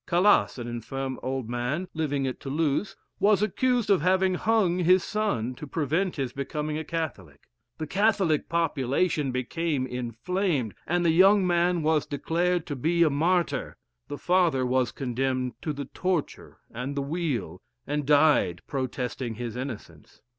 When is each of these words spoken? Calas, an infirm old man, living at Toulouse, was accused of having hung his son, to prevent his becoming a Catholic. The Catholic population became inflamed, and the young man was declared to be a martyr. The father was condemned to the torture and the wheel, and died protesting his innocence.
Calas, 0.07 0.57
an 0.57 0.67
infirm 0.67 1.19
old 1.21 1.47
man, 1.47 1.87
living 1.93 2.25
at 2.25 2.39
Toulouse, 2.39 2.95
was 3.19 3.43
accused 3.43 3.91
of 3.91 4.01
having 4.01 4.33
hung 4.33 4.79
his 4.79 5.03
son, 5.03 5.53
to 5.53 5.67
prevent 5.67 6.15
his 6.15 6.33
becoming 6.33 6.75
a 6.75 6.83
Catholic. 6.83 7.43
The 7.77 7.85
Catholic 7.85 8.49
population 8.49 9.31
became 9.31 9.85
inflamed, 9.85 10.73
and 10.87 11.05
the 11.05 11.11
young 11.11 11.45
man 11.45 11.83
was 11.83 12.07
declared 12.07 12.65
to 12.65 12.75
be 12.75 13.03
a 13.03 13.11
martyr. 13.11 13.77
The 14.07 14.17
father 14.17 14.65
was 14.65 14.91
condemned 14.91 15.53
to 15.61 15.71
the 15.71 15.85
torture 15.85 16.57
and 16.71 16.95
the 16.97 17.03
wheel, 17.03 17.61
and 17.85 18.03
died 18.03 18.61
protesting 18.65 19.35
his 19.35 19.55
innocence. 19.55 20.19